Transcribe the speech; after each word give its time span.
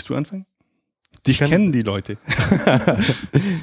Willst 0.00 0.08
du 0.08 0.14
anfangen? 0.14 0.46
Dich 1.26 1.36
kenn 1.36 1.50
kennen 1.50 1.72
die 1.72 1.82
Leute. 1.82 2.16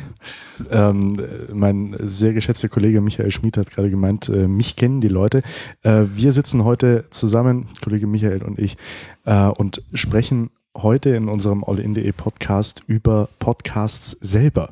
ähm, 0.69 1.19
mein 1.51 1.95
sehr 1.99 2.33
geschätzter 2.33 2.69
Kollege 2.69 3.01
Michael 3.01 3.31
Schmid 3.31 3.57
hat 3.57 3.71
gerade 3.71 3.89
gemeint, 3.89 4.29
äh, 4.29 4.47
mich 4.47 4.75
kennen 4.75 5.01
die 5.01 5.07
Leute. 5.07 5.41
Äh, 5.81 6.03
wir 6.13 6.31
sitzen 6.31 6.63
heute 6.63 7.05
zusammen, 7.09 7.69
Kollege 7.83 8.05
Michael 8.05 8.43
und 8.43 8.59
ich, 8.59 8.77
äh, 9.25 9.47
und 9.47 9.81
sprechen 9.95 10.51
heute 10.77 11.09
in 11.09 11.27
unserem 11.27 11.63
All-In.de 11.63 12.11
Podcast 12.11 12.83
über 12.85 13.29
Podcasts 13.39 14.11
selber. 14.11 14.69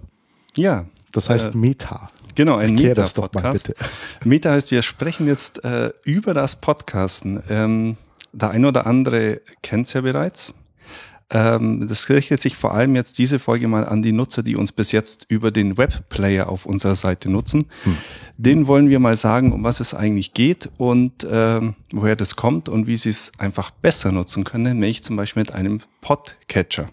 Ja. 0.56 0.86
Das 1.14 1.32
heißt 1.32 1.56
äh, 1.56 1.58
Meta. 1.58 2.10
Genau, 2.36 2.58
ein 2.58 2.76
Meta-Podcast. 2.76 3.74
Meta 4.24 4.52
heißt, 4.52 4.70
wir 4.70 4.84
sprechen 4.84 5.26
jetzt 5.26 5.64
äh, 5.64 5.90
über 6.04 6.36
das 6.36 6.58
Podcasten. 6.58 7.42
Ähm, 7.50 7.98
der 8.34 8.52
ein 8.52 8.66
oder 8.66 8.86
andere 8.86 9.42
kennt 9.64 9.88
es 9.88 9.94
ja 9.94 10.02
bereits. 10.02 10.54
Ähm, 11.32 11.88
das 11.88 12.08
richtet 12.10 12.42
sich 12.42 12.56
vor 12.56 12.74
allem 12.74 12.96
jetzt 12.96 13.18
diese 13.18 13.40
Folge 13.40 13.68
mal 13.68 13.86
an 13.86 14.04
die 14.04 14.12
Nutzer, 14.12 14.44
die 14.44 14.56
uns 14.56 14.72
bis 14.72 14.92
jetzt 14.92 15.26
über 15.28 15.52
den 15.52 15.78
Webplayer 15.78 16.50
auf 16.50 16.66
unserer 16.66 16.96
Seite 16.96 17.30
nutzen. 17.30 17.66
Hm. 17.84 17.98
Den 18.38 18.68
wollen 18.68 18.90
wir 18.90 19.00
mal 19.00 19.18
sagen, 19.18 19.52
um 19.52 19.64
was 19.64 19.80
es 19.80 19.94
eigentlich 19.94 20.34
geht 20.34 20.70
und 20.78 21.26
ähm, 21.30 21.76
woher 21.92 22.16
das 22.16 22.36
kommt 22.36 22.70
und 22.70 22.86
wie 22.86 22.98
sie 22.98 23.10
es 23.10 23.32
einfach 23.40 23.72
besser 23.72 24.12
nutzen 24.12 24.44
können, 24.44 24.80
nämlich 24.80 25.04
zum 25.04 25.16
Beispiel 25.16 25.42
mit 25.42 25.56
einem 25.56 25.82
Podcatcher. 26.02 26.90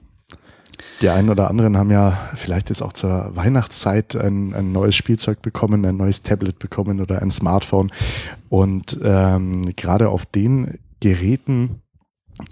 Die 1.03 1.09
einen 1.09 1.31
oder 1.31 1.51
anderen 1.51 1.77
haben 1.77 1.91
ja 1.91 2.31
vielleicht 2.35 2.69
jetzt 2.69 2.83
auch 2.83 2.93
zur 2.93 3.35
Weihnachtszeit 3.35 4.17
ein, 4.17 4.55
ein 4.55 4.73
neues 4.73 4.95
Spielzeug 4.95 5.43
bekommen, 5.43 5.85
ein 5.85 5.97
neues 5.97 6.23
Tablet 6.23 6.59
bekommen 6.59 7.01
oder 7.01 7.21
ein 7.21 7.31
Smartphone. 7.31 7.91
Und 8.49 8.99
ähm, 9.03 9.75
gerade 9.77 10.09
auf 10.09 10.27
den 10.27 10.79
Geräten 11.01 11.82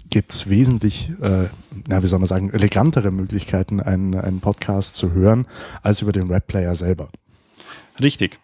gibt 0.09 0.31
es 0.31 0.49
wesentlich, 0.49 1.11
äh, 1.21 1.47
na, 1.87 2.03
wie 2.03 2.07
soll 2.07 2.19
man 2.19 2.27
sagen, 2.27 2.51
elegantere 2.51 3.11
Möglichkeiten, 3.11 3.79
einen, 3.79 4.15
einen 4.15 4.39
Podcast 4.39 4.95
zu 4.95 5.11
hören, 5.13 5.47
als 5.81 6.01
über 6.01 6.11
den 6.11 6.29
Webplayer 6.29 6.75
selber. 6.75 7.09
Richtig. 8.01 8.39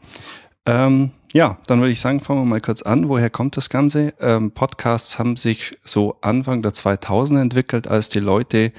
Ähm, 0.66 1.12
ja, 1.34 1.58
dann 1.68 1.80
würde 1.80 1.92
ich 1.92 2.00
sagen, 2.00 2.20
fangen 2.20 2.42
wir 2.42 2.46
mal 2.46 2.62
kurz 2.62 2.82
an. 2.82 3.10
Woher 3.10 3.30
kommt 3.30 3.58
das 3.58 3.70
Ganze? 3.70 4.14
Ähm, 4.20 4.52
Podcasts 4.52 5.20
haben 5.20 5.38
sich 5.38 5.78
so 5.84 6.18
Anfang 6.22 6.62
der 6.62 6.74
2000er 6.74 7.42
entwickelt, 7.42 7.88
als 7.88 8.10
die 8.10 8.20
Leute 8.20 8.72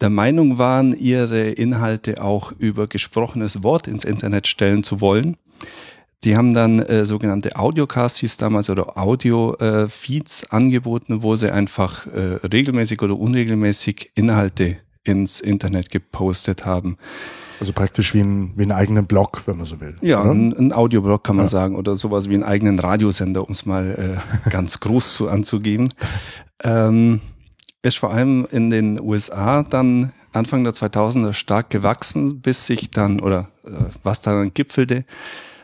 der 0.00 0.10
Meinung 0.10 0.58
waren, 0.58 0.92
ihre 0.92 1.50
Inhalte 1.50 2.22
auch 2.22 2.52
über 2.58 2.88
gesprochenes 2.88 3.62
Wort 3.62 3.86
ins 3.86 4.04
Internet 4.04 4.48
stellen 4.48 4.82
zu 4.82 5.00
wollen. 5.00 5.36
Die 6.24 6.36
haben 6.36 6.54
dann 6.54 6.78
äh, 6.78 7.04
sogenannte 7.04 7.56
Audiocasts 7.56 8.20
hieß 8.20 8.36
damals 8.36 8.70
oder 8.70 8.96
Audio-Feeds 8.96 10.44
äh, 10.44 10.46
angeboten, 10.50 11.22
wo 11.22 11.34
sie 11.34 11.52
einfach 11.52 12.06
äh, 12.06 12.46
regelmäßig 12.46 13.02
oder 13.02 13.18
unregelmäßig 13.18 14.12
Inhalte 14.14 14.76
ins 15.04 15.40
Internet 15.40 15.90
gepostet 15.90 16.64
haben. 16.64 16.96
Also 17.58 17.72
praktisch 17.72 18.14
wie 18.14 18.20
ein, 18.20 18.52
wie 18.56 18.62
ein 18.62 18.72
eigenen 18.72 19.06
Blog, 19.06 19.42
wenn 19.46 19.56
man 19.56 19.66
so 19.66 19.80
will. 19.80 19.96
Ja, 20.00 20.22
ein, 20.22 20.52
ein 20.56 20.72
Audioblog 20.72 21.24
kann 21.24 21.36
man 21.36 21.46
ja. 21.46 21.50
sagen 21.50 21.76
oder 21.76 21.96
sowas 21.96 22.28
wie 22.28 22.34
einen 22.34 22.44
eigenen 22.44 22.78
Radiosender, 22.78 23.44
um 23.44 23.52
es 23.52 23.66
mal 23.66 24.20
äh, 24.46 24.50
ganz 24.50 24.80
groß 24.80 25.14
zu 25.14 25.28
anzugeben. 25.28 25.88
Ähm, 26.62 27.20
ist 27.82 27.98
vor 27.98 28.12
allem 28.12 28.46
in 28.50 28.70
den 28.70 29.00
USA 29.00 29.64
dann 29.64 30.12
Anfang 30.32 30.64
der 30.64 30.72
2000er 30.72 31.32
stark 31.32 31.70
gewachsen, 31.70 32.40
bis 32.40 32.66
sich 32.66 32.90
dann, 32.90 33.20
oder 33.20 33.48
äh, 33.64 33.70
was 34.02 34.22
dann 34.22 34.54
gipfelte, 34.54 35.04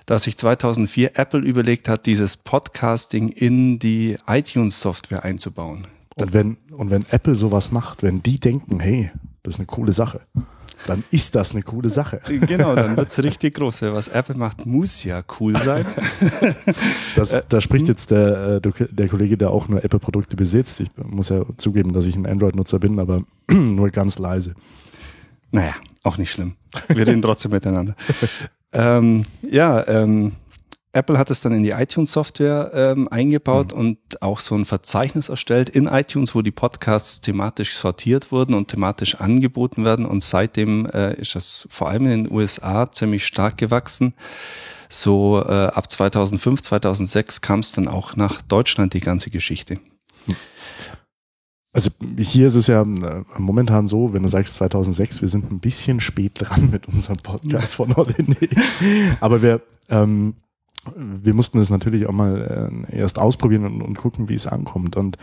dass 0.09 0.23
sich 0.23 0.39
2004 0.39 1.19
Apple 1.19 1.41
überlegt 1.41 1.87
hat, 1.87 2.07
dieses 2.07 2.39
Podcasting 2.39 3.29
in 3.29 3.79
die 3.79 4.17
iTunes-Software 4.27 5.23
einzubauen. 5.23 5.87
Und 6.15 6.33
wenn, 6.33 6.57
und 6.71 6.89
wenn 6.91 7.05
Apple 7.11 7.35
sowas 7.35 7.73
macht, 7.73 8.03
wenn 8.03 8.23
die 8.23 8.41
denken, 8.41 8.81
hey, 8.81 9.11
das 9.43 9.55
ist 9.55 9.61
eine 9.61 9.67
coole 9.67 9.93
Sache, 9.93 10.23
dann 10.87 11.05
ist 11.11 11.35
das 11.35 11.53
eine 11.53 11.63
coole 11.63 11.91
Sache. 11.91 12.23
Genau, 12.47 12.75
dann 12.75 12.97
wird 12.97 13.11
es 13.11 13.23
richtig 13.23 13.57
groß. 13.57 13.83
Was 13.83 14.09
Apple 14.09 14.37
macht, 14.37 14.65
muss 14.65 15.05
ja 15.05 15.23
cool 15.39 15.61
sein. 15.61 15.85
Das, 17.15 17.35
da 17.47 17.61
spricht 17.61 17.89
jetzt 17.89 18.11
der, 18.11 18.63
äh, 18.65 18.87
der 18.91 19.09
Kollege, 19.09 19.37
der 19.37 19.51
auch 19.51 19.69
nur 19.69 19.85
Apple-Produkte 19.85 20.37
besitzt. 20.37 20.81
Ich 20.81 20.89
muss 20.97 21.29
ja 21.29 21.45
zugeben, 21.59 21.93
dass 21.93 22.07
ich 22.07 22.17
ein 22.17 22.27
Android-Nutzer 22.27 22.79
bin, 22.79 22.99
aber 22.99 23.25
nur 23.51 23.91
ganz 23.91 24.19
leise. 24.19 24.55
Naja, 25.51 25.75
auch 26.03 26.17
nicht 26.17 26.31
schlimm. 26.31 26.55
Wir 26.89 27.07
reden 27.07 27.21
trotzdem 27.21 27.51
miteinander. 27.51 27.95
Ähm, 28.73 29.25
ja, 29.43 29.87
ähm, 29.87 30.33
Apple 30.93 31.19
hat 31.19 31.31
es 31.31 31.41
dann 31.41 31.53
in 31.53 31.63
die 31.63 31.71
iTunes-Software 31.71 32.73
ähm, 32.75 33.09
eingebaut 33.09 33.73
mhm. 33.73 33.79
und 33.79 34.23
auch 34.23 34.41
so 34.41 34.55
ein 34.55 34.65
Verzeichnis 34.65 35.29
erstellt 35.29 35.69
in 35.69 35.87
iTunes, 35.87 36.35
wo 36.35 36.43
die 36.43 36.51
Podcasts 36.51 37.21
thematisch 37.21 37.77
sortiert 37.77 38.33
wurden 38.33 38.55
und 38.55 38.69
thematisch 38.69 39.15
angeboten 39.17 39.85
werden. 39.85 40.07
Und 40.07 40.23
seitdem 40.23 40.87
äh, 40.87 41.15
ist 41.15 41.37
es 41.37 41.69
vor 41.71 41.89
allem 41.89 42.07
in 42.07 42.25
den 42.25 42.33
USA 42.33 42.91
ziemlich 42.91 43.27
stark 43.27 43.59
gewachsen. 43.59 44.15
So 44.89 45.45
äh, 45.47 45.67
ab 45.67 45.91
2005, 45.91 46.63
2006 46.63 47.43
kam 47.43 47.61
es 47.61 47.73
dann 47.73 47.87
auch 47.87 48.17
nach 48.17 48.41
Deutschland 48.41 48.95
die 48.95 49.01
ganze 49.01 49.31
Geschichte. 49.31 49.79
Also 51.79 51.91
hier 52.19 52.49
ist 52.49 52.57
es 52.57 52.67
ja 52.67 52.83
äh, 52.83 53.23
momentan 53.39 53.87
so, 53.87 54.13
wenn 54.13 54.25
du 54.25 54.29
sagst 54.29 54.57
2006, 54.57 55.23
wir 55.23 55.29
sind 55.29 55.49
ein 55.53 55.61
bisschen 55.61 56.01
spät 56.01 56.33
dran 56.35 56.71
mit 56.73 56.89
unserem 56.89 57.19
Podcast 57.19 57.77
von 57.77 57.95
Holiday. 57.95 58.49
Aber 59.21 59.43
wir, 59.43 59.63
ähm, 59.89 60.35
wir 60.97 61.35
mussten 61.35 61.61
es 61.61 61.71
natürlich 61.71 62.09
auch 62.09 62.13
mal 62.13 62.83
äh, 62.91 62.99
erst 62.99 63.21
ausprobieren 63.21 63.65
und, 63.65 63.81
und 63.81 63.97
gucken, 63.97 64.29
wie 64.29 64.35
es 64.35 64.49
ankommt. 64.49 64.97
Und 64.97 65.19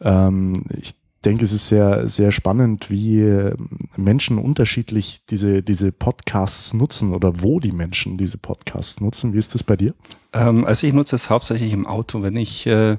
ähm, 0.00 0.64
ich 0.76 0.96
denke, 1.24 1.44
es 1.44 1.52
ist 1.52 1.68
sehr, 1.68 2.08
sehr 2.08 2.32
spannend, 2.32 2.90
wie 2.90 3.20
äh, 3.20 3.54
Menschen 3.96 4.38
unterschiedlich 4.38 5.24
diese, 5.30 5.62
diese 5.62 5.92
Podcasts 5.92 6.74
nutzen 6.74 7.14
oder 7.14 7.42
wo 7.42 7.60
die 7.60 7.70
Menschen 7.70 8.18
diese 8.18 8.38
Podcasts 8.38 9.00
nutzen. 9.00 9.34
Wie 9.34 9.38
ist 9.38 9.54
das 9.54 9.62
bei 9.62 9.76
dir? 9.76 9.94
Ähm, 10.32 10.64
also 10.64 10.84
ich 10.84 10.94
nutze 10.94 11.14
es 11.14 11.30
hauptsächlich 11.30 11.72
im 11.72 11.86
Auto, 11.86 12.22
wenn 12.22 12.36
ich 12.36 12.66
äh, 12.66 12.96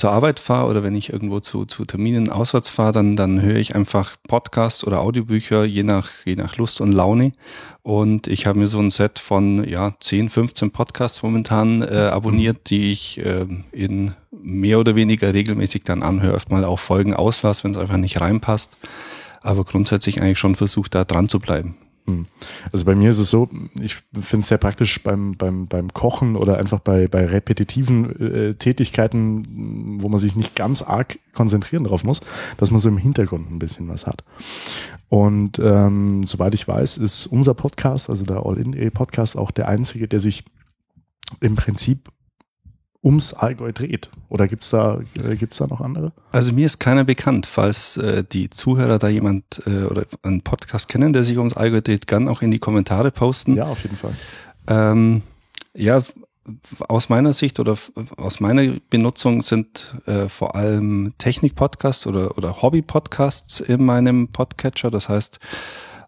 zur 0.00 0.12
Arbeit 0.12 0.40
fahre 0.40 0.68
oder 0.70 0.82
wenn 0.82 0.94
ich 0.94 1.12
irgendwo 1.12 1.40
zu, 1.40 1.66
zu 1.66 1.84
Terminen 1.84 2.30
auswärts 2.30 2.70
fahre, 2.70 2.92
dann, 2.92 3.16
dann 3.16 3.42
höre 3.42 3.58
ich 3.58 3.74
einfach 3.74 4.16
Podcasts 4.26 4.82
oder 4.82 5.00
Audiobücher, 5.00 5.64
je 5.64 5.82
nach, 5.82 6.08
je 6.24 6.36
nach 6.36 6.56
Lust 6.56 6.80
und 6.80 6.92
Laune. 6.92 7.32
Und 7.82 8.26
ich 8.26 8.46
habe 8.46 8.58
mir 8.58 8.66
so 8.66 8.78
ein 8.78 8.90
Set 8.90 9.18
von 9.18 9.68
ja, 9.68 9.92
10, 10.00 10.30
15 10.30 10.70
Podcasts 10.70 11.22
momentan 11.22 11.82
äh, 11.82 12.08
abonniert, 12.10 12.70
die 12.70 12.90
ich 12.90 13.18
äh, 13.18 13.46
in 13.72 14.12
mehr 14.30 14.78
oder 14.78 14.96
weniger 14.96 15.34
regelmäßig 15.34 15.84
dann 15.84 16.02
anhöre. 16.02 16.36
Oft 16.36 16.50
mal 16.50 16.64
auch 16.64 16.78
Folgen 16.78 17.12
auslasse, 17.12 17.64
wenn 17.64 17.72
es 17.72 17.76
einfach 17.76 17.98
nicht 17.98 18.22
reinpasst. 18.22 18.78
Aber 19.42 19.64
grundsätzlich 19.64 20.22
eigentlich 20.22 20.38
schon 20.38 20.54
versucht, 20.54 20.94
da 20.94 21.04
dran 21.04 21.28
zu 21.28 21.40
bleiben. 21.40 21.76
Hm. 22.06 22.26
Also 22.72 22.84
bei 22.84 22.94
mir 22.94 23.10
ist 23.10 23.18
es 23.18 23.30
so, 23.30 23.48
ich 23.80 23.96
finde 24.12 24.40
es 24.40 24.48
sehr 24.48 24.58
praktisch 24.58 25.02
beim, 25.02 25.36
beim, 25.36 25.66
beim 25.66 25.92
Kochen 25.92 26.36
oder 26.36 26.58
einfach 26.58 26.80
bei, 26.80 27.08
bei 27.08 27.26
repetitiven 27.26 28.20
äh, 28.20 28.54
Tätigkeiten, 28.54 29.98
wo 30.00 30.08
man 30.08 30.18
sich 30.18 30.36
nicht 30.36 30.56
ganz 30.56 30.82
arg 30.82 31.18
konzentrieren 31.34 31.84
drauf 31.84 32.04
muss, 32.04 32.20
dass 32.56 32.70
man 32.70 32.80
so 32.80 32.88
im 32.88 32.98
Hintergrund 32.98 33.50
ein 33.50 33.58
bisschen 33.58 33.88
was 33.88 34.06
hat. 34.06 34.24
Und 35.08 35.58
ähm, 35.58 36.24
soweit 36.24 36.54
ich 36.54 36.66
weiß, 36.66 36.98
ist 36.98 37.26
unser 37.26 37.54
Podcast, 37.54 38.08
also 38.08 38.24
der 38.24 38.46
All-In-Podcast, 38.46 39.36
auch 39.36 39.50
der 39.50 39.68
einzige, 39.68 40.08
der 40.08 40.20
sich 40.20 40.44
im 41.40 41.56
Prinzip 41.56 42.10
ums 43.02 43.32
Allgäu 43.32 43.72
dreht? 43.72 44.10
Oder 44.28 44.46
gibt's 44.46 44.70
da, 44.70 45.00
äh, 45.22 45.36
gibt's 45.36 45.58
da 45.58 45.66
noch 45.66 45.80
andere? 45.80 46.12
Also 46.32 46.52
mir 46.52 46.66
ist 46.66 46.78
keiner 46.78 47.04
bekannt. 47.04 47.46
Falls 47.46 47.96
äh, 47.96 48.24
die 48.24 48.50
Zuhörer 48.50 48.98
da 48.98 49.08
jemand 49.08 49.62
äh, 49.66 49.84
oder 49.84 50.04
einen 50.22 50.42
Podcast 50.42 50.88
kennen, 50.88 51.12
der 51.12 51.24
sich 51.24 51.38
ums 51.38 51.56
Allgäu 51.56 51.80
dreht, 51.80 52.06
kann 52.06 52.28
auch 52.28 52.42
in 52.42 52.50
die 52.50 52.58
Kommentare 52.58 53.10
posten. 53.10 53.56
Ja, 53.56 53.66
auf 53.66 53.82
jeden 53.82 53.96
Fall. 53.96 54.14
Ähm, 54.68 55.22
ja, 55.74 56.02
aus 56.88 57.08
meiner 57.08 57.32
Sicht 57.32 57.60
oder 57.60 57.76
aus 58.16 58.40
meiner 58.40 58.74
Benutzung 58.90 59.42
sind 59.42 59.94
äh, 60.06 60.28
vor 60.28 60.56
allem 60.56 61.12
Technik-Podcasts 61.18 62.06
oder, 62.06 62.36
oder 62.36 62.62
Hobby-Podcasts 62.62 63.60
in 63.60 63.84
meinem 63.84 64.28
Podcatcher. 64.28 64.90
Das 64.90 65.08
heißt, 65.08 65.38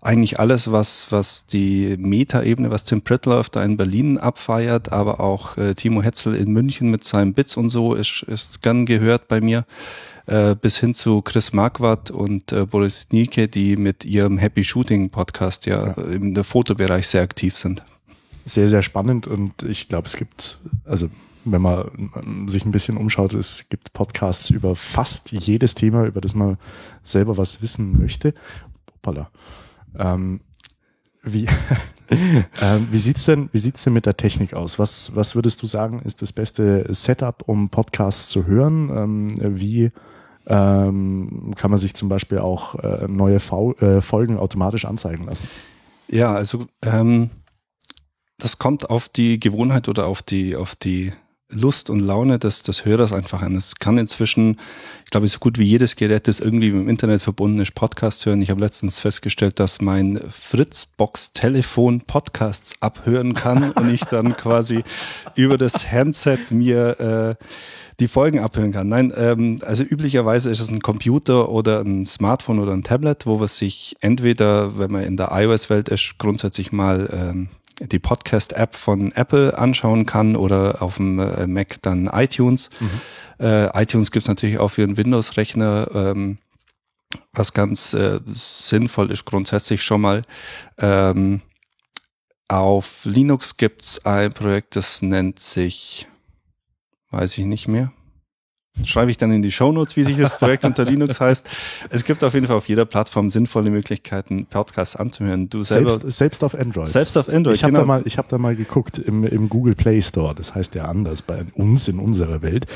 eigentlich 0.02 0.40
alles, 0.40 0.70
was, 0.72 1.10
was 1.10 1.46
die 1.46 1.96
Meta-Ebene, 1.96 2.70
was 2.70 2.84
Tim 2.84 3.02
Pritloff 3.02 3.49
da 3.50 3.62
in 3.62 3.76
Berlin 3.76 4.19
abfeiert, 4.19 4.93
aber 4.93 5.20
auch 5.20 5.56
äh, 5.56 5.75
Timo 5.75 6.02
Hetzel 6.02 6.34
in 6.34 6.52
München 6.52 6.90
mit 6.90 7.04
seinem 7.04 7.34
Bits 7.34 7.56
und 7.56 7.69
so 7.69 7.94
ist, 7.94 8.25
ist 8.25 8.62
gern 8.62 8.84
gehört 8.84 9.28
bei 9.28 9.40
mir. 9.40 9.64
Äh, 10.26 10.54
bis 10.54 10.78
hin 10.78 10.94
zu 10.94 11.20
Chris 11.20 11.52
Marquardt 11.52 12.12
und 12.12 12.52
äh, 12.52 12.64
Boris 12.64 13.08
Nielke, 13.10 13.49
die 13.49 13.76
mit 13.76 14.04
ihrem 14.04 14.38
Happy 14.38 14.62
Shooting 14.62 15.10
Podcast 15.10 15.66
ja, 15.66 15.88
ja. 15.88 16.02
im 16.05 16.37
Fotobereich 16.44 17.08
sehr 17.08 17.22
aktiv 17.22 17.56
sind. 17.56 17.82
Sehr, 18.44 18.69
sehr 18.69 18.82
spannend 18.82 19.26
und 19.26 19.64
ich 19.64 19.88
glaube, 19.88 20.06
es 20.06 20.16
gibt, 20.16 20.58
also 20.84 21.08
wenn 21.44 21.62
man 21.62 22.46
sich 22.46 22.64
ein 22.64 22.70
bisschen 22.70 22.96
umschaut, 22.96 23.34
es 23.34 23.69
gibt 23.69 23.93
Podcasts 23.93 24.50
über 24.50 24.76
fast 24.76 25.32
jedes 25.32 25.75
Thema, 25.75 26.05
über 26.06 26.20
das 26.20 26.34
man 26.34 26.56
selber 27.02 27.37
was 27.37 27.60
wissen 27.60 27.98
möchte. 27.98 28.32
Hoppala. 28.93 29.28
Ähm, 29.98 30.40
wie, 31.22 31.46
ähm, 32.60 32.88
wie 32.90 32.98
sieht's 32.98 33.24
denn, 33.24 33.48
wie 33.52 33.58
sieht's 33.58 33.84
denn 33.84 33.92
mit 33.92 34.06
der 34.06 34.16
Technik 34.16 34.54
aus? 34.54 34.78
Was, 34.78 35.14
was 35.14 35.34
würdest 35.34 35.62
du 35.62 35.66
sagen, 35.66 36.00
ist 36.02 36.22
das 36.22 36.32
beste 36.32 36.86
Setup, 36.92 37.42
um 37.46 37.68
Podcasts 37.68 38.28
zu 38.28 38.46
hören? 38.46 38.90
Ähm, 38.90 39.58
wie, 39.58 39.92
ähm, 40.46 41.54
kann 41.56 41.70
man 41.70 41.78
sich 41.78 41.94
zum 41.94 42.08
Beispiel 42.08 42.38
auch 42.38 42.74
äh, 42.76 43.06
neue 43.08 43.40
v 43.40 43.74
äh, 43.74 44.00
Folgen 44.00 44.38
automatisch 44.38 44.84
anzeigen 44.84 45.24
lassen. 45.24 45.48
Ja, 46.08 46.34
also 46.34 46.66
ähm, 46.82 47.30
das 48.38 48.58
kommt 48.58 48.90
auf 48.90 49.08
die 49.08 49.38
Gewohnheit 49.38 49.88
oder 49.88 50.06
auf 50.06 50.22
die, 50.22 50.56
auf 50.56 50.74
die 50.74 51.12
Lust 51.52 51.90
und 51.90 52.00
Laune 52.00 52.38
des, 52.38 52.62
des 52.62 52.84
Hörers 52.84 53.12
einfach 53.12 53.43
an. 53.43 53.56
Es 53.56 53.76
kann 53.76 53.99
inzwischen, 53.99 54.58
ich 55.04 55.10
glaube, 55.10 55.28
so 55.28 55.38
gut 55.38 55.58
wie 55.58 55.64
jedes 55.64 55.96
Gerät, 55.96 56.28
das 56.28 56.40
irgendwie 56.40 56.70
mit 56.70 56.82
dem 56.82 56.88
Internet 56.88 57.22
verbunden 57.22 57.60
ist, 57.60 57.75
Podcast 57.75 58.26
hören. 58.26 58.43
Ich 58.43 58.50
habe 58.50 58.60
letztens 58.60 58.99
festgestellt, 58.99 59.60
dass 59.60 59.81
mein 59.81 60.20
Fritzbox-Telefon 60.31 62.02
Podcasts 62.02 62.75
abhören 62.81 63.34
kann 63.34 63.70
und 63.72 63.93
ich 63.93 64.04
dann 64.04 64.37
quasi 64.37 64.82
über 65.37 65.58
das 65.58 65.90
Handset 65.90 66.50
mir 66.50 67.37
äh, 67.38 67.44
die 68.00 68.08
Folgen 68.08 68.40
abhören 68.40 68.72
kann. 68.72 68.88
Nein, 68.88 69.12
ähm, 69.16 69.60
also 69.64 69.84
üblicherweise 69.84 70.50
ist 70.50 70.60
es 70.60 70.70
ein 70.70 70.81
Computer 70.81 71.50
oder 71.50 71.81
ein 71.81 72.06
Smartphone 72.06 72.58
oder 72.58 72.72
ein 72.72 72.82
Tablet, 72.82 73.26
wo 73.26 73.38
man 73.38 73.48
sich 73.48 73.96
entweder, 74.00 74.78
wenn 74.78 74.90
man 74.90 75.05
in 75.05 75.16
der 75.16 75.31
iOS-Welt 75.32 75.88
ist, 75.88 76.14
grundsätzlich 76.19 76.72
mal 76.72 77.08
ähm, 77.12 77.48
die 77.80 77.98
Podcast-App 77.98 78.76
von 78.76 79.12
Apple 79.12 79.56
anschauen 79.56 80.06
kann 80.06 80.36
oder 80.36 80.82
auf 80.82 80.96
dem 80.96 81.19
äh, 81.19 81.46
Mac 81.46 81.80
dann 81.82 82.06
iTunes. 82.06 82.70
Mhm. 82.80 83.00
Äh, 83.44 83.82
iTunes 83.82 84.10
gibt's 84.10 84.28
natürlich 84.28 84.58
auch 84.58 84.69
für 84.69 84.82
einen 84.82 84.96
Windows-Rechner, 84.96 85.88
ähm, 85.94 86.38
was 87.32 87.52
ganz 87.52 87.94
äh, 87.94 88.20
sinnvoll 88.32 89.10
ist 89.10 89.24
grundsätzlich 89.24 89.82
schon 89.82 90.00
mal. 90.00 90.22
Ähm, 90.78 91.42
auf 92.48 93.04
Linux 93.04 93.56
gibt's 93.56 94.04
ein 94.04 94.32
Projekt, 94.32 94.76
das 94.76 95.02
nennt 95.02 95.38
sich, 95.40 96.06
weiß 97.10 97.38
ich 97.38 97.46
nicht 97.46 97.69
mehr, 97.69 97.92
schreibe 98.84 99.10
ich 99.10 99.16
dann 99.16 99.30
in 99.30 99.42
die 99.42 99.50
Shownotes, 99.50 99.96
wie 99.96 100.04
sich 100.04 100.16
das 100.16 100.38
Projekt 100.38 100.64
unter 100.64 100.84
Linux 100.84 101.20
heißt. 101.20 101.48
Es 101.90 102.04
gibt 102.04 102.24
auf 102.24 102.34
jeden 102.34 102.46
Fall 102.46 102.56
auf 102.56 102.66
jeder 102.66 102.84
Plattform 102.84 103.30
sinnvolle 103.30 103.70
Möglichkeiten, 103.70 104.46
Podcasts 104.46 104.96
anzuhören. 104.96 105.48
Du 105.48 105.62
selber 105.62 105.90
selbst, 105.90 106.16
selbst 106.16 106.44
auf 106.44 106.54
Android. 106.54 106.88
Selbst 106.88 107.16
auf 107.16 107.28
Android. 107.28 107.56
Ich 107.56 107.64
habe 107.64 107.72
genau. 107.72 107.82
da 107.82 107.86
mal, 107.86 108.02
ich 108.04 108.19
habe 108.19 108.28
da 108.28 108.38
mal 108.38 108.56
geguckt 108.56 108.98
im, 108.98 109.24
im 109.24 109.48
Google 109.48 109.74
Play 109.74 110.00
Store. 110.00 110.34
Das 110.34 110.54
heißt 110.54 110.74
ja 110.74 110.86
anders 110.86 111.22
bei 111.22 111.44
uns 111.54 111.88
in 111.88 111.98
unserer 111.98 112.42
Welt. 112.42 112.66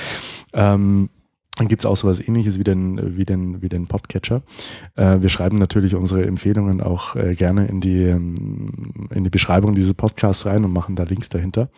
Ähm, 0.53 1.09
dann 1.57 1.69
gibt's 1.69 1.87
auch 1.87 1.97
sowas 1.97 2.21
ähnliches 2.21 2.59
wie 2.59 2.65
den, 2.65 3.17
wie 3.17 3.25
den, 3.25 3.63
wie 3.63 3.71
den 3.71 3.87
Podcatcher. 3.87 4.43
Äh, 4.97 5.23
wir 5.23 5.31
schreiben 5.31 5.57
natürlich 5.57 5.95
unsere 5.95 6.27
Empfehlungen 6.27 6.83
auch 6.83 7.17
äh, 7.17 7.33
gerne 7.33 7.67
in 7.67 7.81
die, 7.81 8.03
ähm, 8.03 9.09
in 9.11 9.25
die 9.25 9.31
Beschreibung 9.31 9.75
dieses 9.75 9.95
Podcasts 9.95 10.45
rein 10.45 10.65
und 10.67 10.73
machen 10.73 10.97
da 10.97 11.05
Links 11.05 11.31
dahinter. 11.31 11.71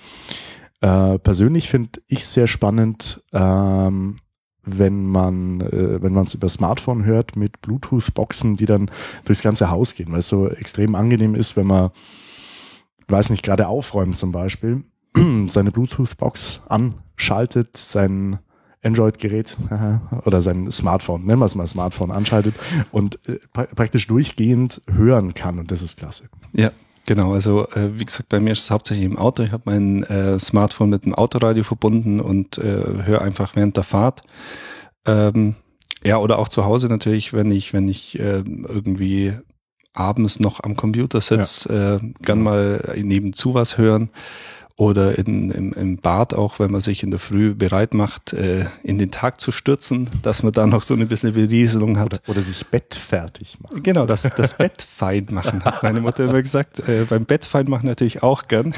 Äh, 0.80 1.18
persönlich 1.18 1.68
finde 1.68 2.00
ich 2.06 2.24
sehr 2.24 2.46
spannend, 2.46 3.22
ähm, 3.32 4.16
wenn 4.64 5.06
man 5.06 5.60
äh, 5.62 6.02
wenn 6.02 6.12
man 6.12 6.24
es 6.24 6.34
über 6.34 6.48
Smartphone 6.48 7.04
hört 7.04 7.36
mit 7.36 7.60
Bluetooth-Boxen, 7.62 8.56
die 8.56 8.66
dann 8.66 8.90
durchs 9.24 9.42
ganze 9.42 9.70
Haus 9.70 9.94
gehen, 9.94 10.12
weil 10.12 10.18
es 10.18 10.28
so 10.28 10.48
extrem 10.48 10.94
angenehm 10.94 11.34
ist, 11.34 11.56
wenn 11.56 11.66
man, 11.66 11.90
weiß 13.08 13.30
nicht, 13.30 13.42
gerade 13.42 13.66
aufräumt 13.66 14.16
zum 14.16 14.30
Beispiel, 14.30 14.84
seine 15.46 15.72
Bluetooth-Box 15.72 16.62
anschaltet, 16.68 17.76
sein 17.76 18.38
Android-Gerät 18.82 19.56
oder 20.24 20.40
sein 20.40 20.70
Smartphone, 20.70 21.24
nennen 21.24 21.40
wir 21.40 21.46
es 21.46 21.56
mal 21.56 21.66
Smartphone, 21.66 22.12
anschaltet 22.12 22.54
und 22.92 23.18
äh, 23.26 23.38
praktisch 23.52 24.06
durchgehend 24.06 24.82
hören 24.88 25.34
kann 25.34 25.58
und 25.58 25.72
das 25.72 25.82
ist 25.82 25.98
klasse. 25.98 26.28
Ja, 26.52 26.70
Genau, 27.08 27.32
also 27.32 27.66
äh, 27.68 27.98
wie 27.98 28.04
gesagt, 28.04 28.28
bei 28.28 28.38
mir 28.38 28.52
ist 28.52 28.64
es 28.64 28.70
hauptsächlich 28.70 29.06
im 29.06 29.16
Auto. 29.16 29.42
Ich 29.42 29.52
habe 29.52 29.62
mein 29.64 30.02
äh, 30.02 30.38
Smartphone 30.38 30.90
mit 30.90 31.06
dem 31.06 31.14
Autoradio 31.14 31.64
verbunden 31.64 32.20
und 32.20 32.58
äh, 32.58 32.82
höre 33.02 33.22
einfach 33.22 33.56
während 33.56 33.78
der 33.78 33.84
Fahrt. 33.84 34.20
Ähm, 35.06 35.54
ja, 36.04 36.18
oder 36.18 36.38
auch 36.38 36.48
zu 36.48 36.66
Hause 36.66 36.88
natürlich, 36.88 37.32
wenn 37.32 37.50
ich, 37.50 37.72
wenn 37.72 37.88
ich 37.88 38.18
äh, 38.18 38.42
irgendwie 38.44 39.32
abends 39.94 40.38
noch 40.38 40.62
am 40.62 40.76
Computer 40.76 41.22
sitze, 41.22 41.72
ja. 41.72 41.96
äh, 41.96 42.12
gern 42.20 42.42
mal 42.42 42.94
nebenzu 42.98 43.54
was 43.54 43.78
hören 43.78 44.10
oder 44.78 45.18
in, 45.18 45.50
im, 45.50 45.72
im 45.72 45.96
Bad 45.96 46.34
auch, 46.34 46.60
wenn 46.60 46.70
man 46.70 46.80
sich 46.80 47.02
in 47.02 47.10
der 47.10 47.18
Früh 47.18 47.52
bereit 47.52 47.94
macht, 47.94 48.32
äh, 48.32 48.64
in 48.84 48.96
den 48.98 49.10
Tag 49.10 49.40
zu 49.40 49.50
stürzen, 49.50 50.08
dass 50.22 50.44
man 50.44 50.52
da 50.52 50.68
noch 50.68 50.82
so 50.82 50.94
ein 50.94 51.08
bisschen 51.08 51.32
Berieselung 51.32 51.98
hat. 51.98 52.06
Oder, 52.06 52.20
oder 52.28 52.40
sich 52.40 52.64
Bett 52.68 52.94
fertig 52.94 53.58
machen. 53.60 53.82
Genau, 53.82 54.06
das, 54.06 54.22
das 54.22 54.56
Bett 54.56 54.80
fein 54.88 55.26
machen, 55.30 55.64
hat 55.64 55.82
meine 55.82 56.00
Mutter 56.00 56.24
immer 56.24 56.40
gesagt. 56.40 56.88
Äh, 56.88 57.06
beim 57.08 57.24
Bett 57.24 57.44
fein 57.44 57.68
machen 57.68 57.88
natürlich 57.88 58.22
auch 58.22 58.44
gern. 58.46 58.72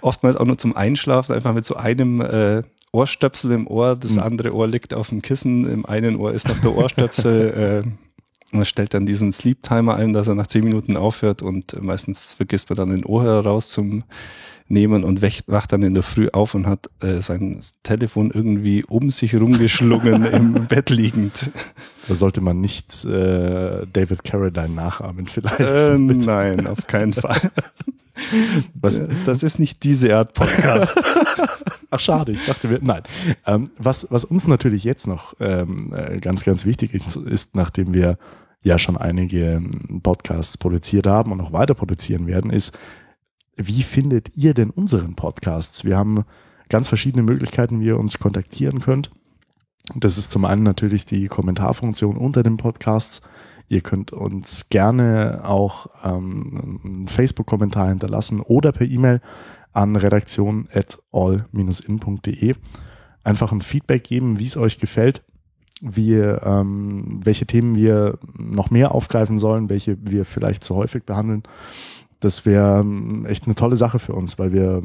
Oftmals 0.00 0.38
auch 0.38 0.46
nur 0.46 0.56
zum 0.56 0.74
Einschlafen, 0.74 1.34
einfach 1.34 1.52
mit 1.52 1.66
so 1.66 1.76
einem 1.76 2.22
äh, 2.22 2.62
Ohrstöpsel 2.92 3.52
im 3.52 3.66
Ohr, 3.66 3.94
das 3.94 4.12
mhm. 4.12 4.22
andere 4.22 4.54
Ohr 4.54 4.66
liegt 4.66 4.94
auf 4.94 5.10
dem 5.10 5.20
Kissen, 5.20 5.70
im 5.70 5.84
einen 5.84 6.16
Ohr 6.16 6.32
ist 6.32 6.48
noch 6.48 6.58
der 6.60 6.74
Ohrstöpsel. 6.74 7.84
äh, 7.84 8.05
man 8.56 8.64
stellt 8.64 8.94
dann 8.94 9.06
diesen 9.06 9.32
Sleep 9.32 9.62
Timer 9.62 9.96
ein, 9.96 10.12
dass 10.12 10.28
er 10.28 10.34
nach 10.34 10.46
zehn 10.46 10.64
Minuten 10.64 10.96
aufhört 10.96 11.42
und 11.42 11.80
meistens 11.82 12.34
vergisst 12.34 12.68
man 12.68 12.76
dann 12.76 12.90
den 12.90 13.04
Ohrhörer 13.04 13.46
raus 13.46 13.68
zum 13.68 14.04
Nehmen 14.68 15.04
und 15.04 15.22
wacht 15.46 15.72
dann 15.72 15.82
in 15.82 15.94
der 15.94 16.02
Früh 16.02 16.28
auf 16.32 16.54
und 16.54 16.66
hat 16.66 16.90
äh, 17.00 17.20
sein 17.20 17.60
Telefon 17.84 18.32
irgendwie 18.32 18.84
um 18.84 19.10
sich 19.10 19.36
rumgeschlungen 19.36 20.24
im 20.32 20.66
Bett 20.66 20.90
liegend. 20.90 21.50
Da 22.08 22.14
sollte 22.16 22.40
man 22.40 22.60
nicht 22.60 23.04
äh, 23.04 23.86
David 23.92 24.24
Carradine 24.24 24.70
nachahmen 24.70 25.26
vielleicht. 25.26 25.60
Äh, 25.60 25.98
nein, 25.98 26.66
auf 26.66 26.86
keinen 26.88 27.12
Fall. 27.12 27.40
Was, 28.74 29.00
das 29.26 29.42
ist 29.42 29.58
nicht 29.58 29.84
diese 29.84 30.16
Art 30.16 30.32
Podcast. 30.32 30.94
Ach 31.90 32.00
schade, 32.00 32.32
ich 32.32 32.46
dachte 32.46 32.70
wir, 32.70 32.78
nein. 32.82 33.02
Ähm, 33.46 33.68
was, 33.78 34.06
was 34.10 34.24
uns 34.24 34.48
natürlich 34.48 34.84
jetzt 34.84 35.06
noch 35.06 35.34
ähm, 35.38 35.92
äh, 35.94 36.18
ganz, 36.18 36.44
ganz 36.44 36.64
wichtig 36.64 36.94
ist, 36.94 37.16
ist, 37.16 37.54
nachdem 37.54 37.92
wir 37.92 38.18
ja 38.62 38.78
schon 38.78 38.96
einige 38.96 39.54
ähm, 39.54 40.00
Podcasts 40.02 40.58
produziert 40.58 41.06
haben 41.06 41.32
und 41.32 41.38
noch 41.38 41.52
weiter 41.52 41.74
produzieren 41.74 42.26
werden, 42.26 42.50
ist, 42.50 42.76
wie 43.56 43.82
findet 43.82 44.36
ihr 44.36 44.54
denn 44.54 44.70
unseren 44.70 45.14
Podcasts? 45.14 45.84
Wir 45.84 45.96
haben 45.96 46.24
ganz 46.68 46.88
verschiedene 46.88 47.22
Möglichkeiten, 47.22 47.80
wie 47.80 47.86
ihr 47.86 47.98
uns 47.98 48.18
kontaktieren 48.18 48.80
könnt. 48.80 49.10
Das 49.94 50.18
ist 50.18 50.30
zum 50.30 50.44
einen 50.44 50.64
natürlich 50.64 51.04
die 51.04 51.28
Kommentarfunktion 51.28 52.16
unter 52.16 52.42
den 52.42 52.56
Podcasts. 52.56 53.22
Ihr 53.68 53.80
könnt 53.80 54.12
uns 54.12 54.68
gerne 54.68 55.42
auch 55.44 55.86
ähm, 56.04 56.80
einen 56.84 57.08
Facebook-Kommentar 57.08 57.88
hinterlassen 57.88 58.40
oder 58.40 58.72
per 58.72 58.86
E-Mail 58.86 59.20
an 59.72 59.96
redaktion 59.96 60.68
at 60.72 60.98
all-in.de 61.12 62.54
einfach 63.24 63.52
ein 63.52 63.62
Feedback 63.62 64.04
geben, 64.04 64.38
wie 64.38 64.46
es 64.46 64.56
euch 64.56 64.78
gefällt 64.78 65.22
wie, 65.80 66.14
ähm, 66.14 67.20
welche 67.22 67.46
Themen 67.46 67.74
wir 67.74 68.18
noch 68.36 68.70
mehr 68.70 68.94
aufgreifen 68.94 69.38
sollen, 69.38 69.68
welche 69.68 69.96
wir 70.00 70.24
vielleicht 70.24 70.64
zu 70.64 70.74
häufig 70.76 71.04
behandeln. 71.04 71.42
Das 72.20 72.46
wäre 72.46 72.80
ähm, 72.80 73.26
echt 73.26 73.44
eine 73.44 73.54
tolle 73.54 73.76
Sache 73.76 73.98
für 73.98 74.14
uns, 74.14 74.38
weil 74.38 74.52
wir, 74.52 74.82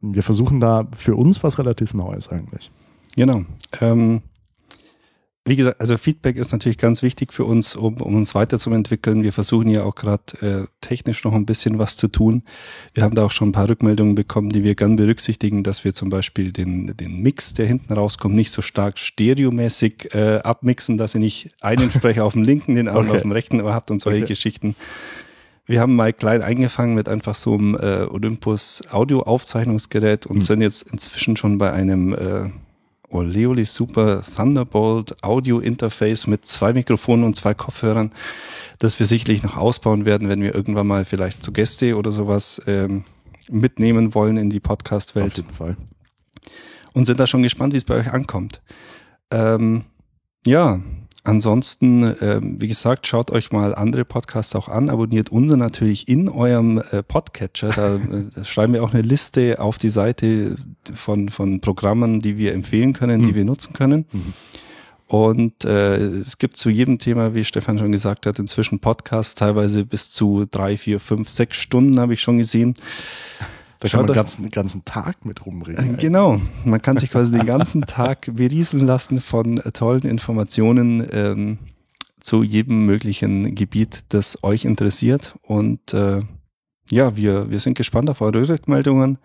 wir 0.00 0.22
versuchen 0.22 0.60
da 0.60 0.88
für 0.96 1.14
uns 1.14 1.42
was 1.44 1.58
relativ 1.58 1.94
Neues 1.94 2.28
eigentlich. 2.28 2.70
Genau. 3.14 3.42
Ähm, 3.80 4.22
wie 5.46 5.56
gesagt, 5.56 5.80
also 5.80 5.96
Feedback 5.96 6.36
ist 6.36 6.52
natürlich 6.52 6.76
ganz 6.76 7.02
wichtig 7.02 7.32
für 7.32 7.44
uns, 7.44 7.74
um, 7.74 7.96
um 8.02 8.14
uns 8.14 8.34
weiterzuentwickeln. 8.34 9.22
Wir 9.22 9.32
versuchen 9.32 9.68
ja 9.68 9.84
auch 9.84 9.94
gerade 9.94 10.22
äh, 10.42 10.66
technisch 10.82 11.24
noch 11.24 11.32
ein 11.32 11.46
bisschen 11.46 11.78
was 11.78 11.96
zu 11.96 12.08
tun. 12.08 12.42
Wir 12.92 13.04
haben 13.04 13.14
da 13.14 13.24
auch 13.24 13.30
schon 13.30 13.48
ein 13.48 13.52
paar 13.52 13.68
Rückmeldungen 13.68 14.14
bekommen, 14.14 14.50
die 14.50 14.64
wir 14.64 14.74
gern 14.74 14.96
berücksichtigen, 14.96 15.62
dass 15.62 15.82
wir 15.82 15.94
zum 15.94 16.10
Beispiel 16.10 16.52
den, 16.52 16.94
den 16.94 17.22
Mix, 17.22 17.54
der 17.54 17.66
hinten 17.66 17.94
rauskommt, 17.94 18.34
nicht 18.34 18.52
so 18.52 18.60
stark 18.60 18.98
stereomäßig 18.98 20.14
äh, 20.14 20.40
abmixen, 20.44 20.98
dass 20.98 21.14
ihr 21.14 21.20
nicht 21.20 21.54
einen 21.62 21.90
Sprecher 21.90 22.26
auf 22.26 22.34
dem 22.34 22.42
linken, 22.42 22.74
den 22.74 22.88
anderen 22.88 23.06
okay. 23.08 23.16
auf 23.16 23.22
dem 23.22 23.32
rechten 23.32 23.64
habt 23.64 23.90
und 23.90 24.00
solche 24.00 24.24
okay. 24.24 24.34
Geschichten. 24.34 24.76
Wir 25.64 25.80
haben 25.80 25.96
mal 25.96 26.12
klein 26.12 26.42
eingefangen 26.42 26.94
mit 26.94 27.08
einfach 27.08 27.34
so 27.34 27.54
einem 27.54 27.76
äh, 27.76 28.02
Olympus 28.10 28.82
Audio-Aufzeichnungsgerät 28.90 30.26
und 30.26 30.36
mhm. 30.36 30.42
sind 30.42 30.60
jetzt 30.60 30.82
inzwischen 30.82 31.36
schon 31.36 31.56
bei 31.56 31.72
einem 31.72 32.12
äh, 32.12 32.50
Oleoli 33.10 33.64
Super 33.64 34.22
Thunderbolt 34.22 35.22
Audio 35.22 35.58
Interface 35.58 36.26
mit 36.26 36.46
zwei 36.46 36.72
Mikrofonen 36.72 37.24
und 37.24 37.36
zwei 37.36 37.54
Kopfhörern, 37.54 38.12
das 38.78 38.98
wir 38.98 39.06
sicherlich 39.06 39.42
noch 39.42 39.56
ausbauen 39.56 40.04
werden, 40.04 40.28
wenn 40.28 40.42
wir 40.42 40.54
irgendwann 40.54 40.86
mal 40.86 41.04
vielleicht 41.04 41.42
zu 41.42 41.52
Gäste 41.52 41.96
oder 41.96 42.12
sowas 42.12 42.62
ähm, 42.66 43.04
mitnehmen 43.48 44.14
wollen 44.14 44.36
in 44.36 44.50
die 44.50 44.60
Podcast-Welt. 44.60 45.32
Auf 45.32 45.36
jeden 45.36 45.54
Fall. 45.54 45.76
Und 46.92 47.04
sind 47.04 47.20
da 47.20 47.26
schon 47.26 47.42
gespannt, 47.42 47.72
wie 47.72 47.78
es 47.78 47.84
bei 47.84 47.96
euch 47.96 48.12
ankommt. 48.12 48.62
Ähm, 49.30 49.84
ja, 50.46 50.80
Ansonsten, 51.22 52.14
ähm, 52.22 52.56
wie 52.60 52.68
gesagt, 52.68 53.06
schaut 53.06 53.30
euch 53.30 53.52
mal 53.52 53.74
andere 53.74 54.06
Podcasts 54.06 54.54
auch 54.56 54.68
an, 54.68 54.88
abonniert 54.88 55.30
unser 55.30 55.58
natürlich 55.58 56.08
in 56.08 56.30
eurem 56.30 56.82
äh, 56.90 57.02
Podcatcher. 57.02 57.70
Da 57.70 57.96
äh, 57.96 58.44
schreiben 58.44 58.72
wir 58.72 58.82
auch 58.82 58.94
eine 58.94 59.02
Liste 59.02 59.60
auf 59.60 59.76
die 59.76 59.90
Seite 59.90 60.56
von, 60.94 61.28
von 61.28 61.60
Programmen, 61.60 62.22
die 62.22 62.38
wir 62.38 62.54
empfehlen 62.54 62.94
können, 62.94 63.20
mhm. 63.20 63.26
die 63.26 63.34
wir 63.34 63.44
nutzen 63.44 63.74
können. 63.74 64.06
Mhm. 64.10 64.32
Und 65.08 65.64
äh, 65.64 65.96
es 65.96 66.38
gibt 66.38 66.56
zu 66.56 66.70
jedem 66.70 66.98
Thema, 66.98 67.34
wie 67.34 67.44
Stefan 67.44 67.78
schon 67.78 67.92
gesagt 67.92 68.26
hat, 68.26 68.38
inzwischen 68.38 68.78
Podcasts, 68.78 69.34
teilweise 69.34 69.84
bis 69.84 70.10
zu 70.10 70.46
drei, 70.48 70.78
vier, 70.78 71.00
fünf, 71.00 71.28
sechs 71.28 71.56
Stunden 71.56 71.98
habe 71.98 72.14
ich 72.14 72.22
schon 72.22 72.38
gesehen. 72.38 72.74
Da 73.80 73.88
kann 73.88 74.00
man 74.00 74.06
den 74.08 74.14
ganzen, 74.14 74.50
ganzen 74.50 74.84
Tag 74.84 75.24
mit 75.24 75.44
rumreden. 75.46 75.96
Genau, 75.96 76.40
man 76.64 76.82
kann 76.82 76.98
sich 76.98 77.10
quasi 77.10 77.32
den 77.32 77.46
ganzen 77.46 77.82
Tag 77.82 78.30
berieseln 78.30 78.86
lassen 78.86 79.20
von 79.20 79.56
tollen 79.72 80.02
Informationen 80.02 81.06
ähm, 81.12 81.58
zu 82.20 82.42
jedem 82.42 82.84
möglichen 82.84 83.54
Gebiet, 83.54 84.04
das 84.10 84.44
euch 84.44 84.66
interessiert. 84.66 85.34
Und 85.42 85.94
äh, 85.94 86.20
ja, 86.90 87.16
wir, 87.16 87.50
wir 87.50 87.60
sind 87.60 87.76
gespannt 87.76 88.10
auf 88.10 88.20
eure 88.20 88.48
Rückmeldungen. 88.48 89.18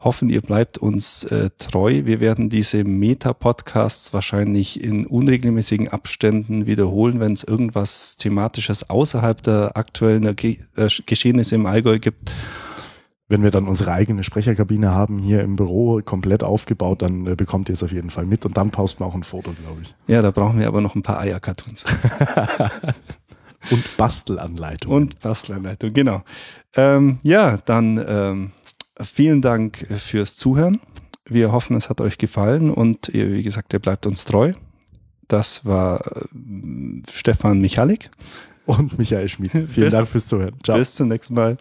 Hoffen, 0.00 0.30
ihr 0.30 0.40
bleibt 0.40 0.78
uns 0.78 1.24
äh, 1.24 1.50
treu. 1.58 2.02
Wir 2.04 2.20
werden 2.20 2.48
diese 2.48 2.82
Meta-Podcasts 2.82 4.12
wahrscheinlich 4.12 4.82
in 4.82 5.06
unregelmäßigen 5.06 5.88
Abständen 5.88 6.66
wiederholen, 6.66 7.20
wenn 7.20 7.34
es 7.34 7.44
irgendwas 7.44 8.16
Thematisches 8.16 8.88
außerhalb 8.88 9.42
der 9.42 9.76
aktuellen 9.76 10.34
Ge 10.34 10.58
äh, 10.76 10.88
Geschehnisse 11.06 11.54
im 11.54 11.66
Allgäu 11.66 11.98
gibt. 11.98 12.32
Wenn 13.30 13.44
wir 13.44 13.52
dann 13.52 13.68
unsere 13.68 13.92
eigene 13.92 14.24
Sprecherkabine 14.24 14.90
haben, 14.90 15.20
hier 15.20 15.42
im 15.42 15.54
Büro 15.54 16.00
komplett 16.04 16.42
aufgebaut, 16.42 17.00
dann 17.00 17.28
äh, 17.28 17.36
bekommt 17.36 17.68
ihr 17.68 17.74
es 17.74 17.82
auf 17.84 17.92
jeden 17.92 18.10
Fall 18.10 18.26
mit 18.26 18.44
und 18.44 18.56
dann 18.56 18.72
posten 18.72 19.04
wir 19.04 19.06
auch 19.06 19.14
ein 19.14 19.22
Foto, 19.22 19.52
glaube 19.52 19.82
ich. 19.82 19.94
Ja, 20.08 20.20
da 20.20 20.32
brauchen 20.32 20.58
wir 20.58 20.66
aber 20.66 20.80
noch 20.80 20.96
ein 20.96 21.02
paar 21.02 21.20
Eier-Cartoons. 21.20 21.84
und 23.70 23.96
Bastelanleitung. 23.96 24.92
Und 24.92 25.20
Bastelanleitung, 25.20 25.92
genau. 25.92 26.24
Ähm, 26.74 27.20
ja, 27.22 27.58
dann 27.58 28.04
ähm, 28.04 28.50
vielen 29.00 29.42
Dank 29.42 29.76
fürs 29.76 30.34
Zuhören. 30.34 30.80
Wir 31.24 31.52
hoffen, 31.52 31.76
es 31.76 31.88
hat 31.88 32.00
euch 32.00 32.18
gefallen 32.18 32.68
und 32.68 33.10
ihr, 33.10 33.32
wie 33.32 33.44
gesagt, 33.44 33.72
ihr 33.72 33.78
bleibt 33.78 34.06
uns 34.06 34.24
treu. 34.24 34.54
Das 35.28 35.64
war 35.64 36.04
äh, 36.04 36.24
Stefan 37.12 37.60
Michalik 37.60 38.10
und 38.66 38.98
Michael 38.98 39.28
Schmid. 39.28 39.52
Vielen 39.52 39.68
bis, 39.68 39.92
Dank 39.92 40.08
fürs 40.08 40.26
Zuhören. 40.26 40.56
Ciao. 40.64 40.76
Bis 40.76 40.96
zum 40.96 41.06
nächsten 41.06 41.34
Mal. 41.34 41.58